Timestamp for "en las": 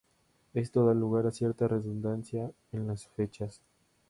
2.71-3.05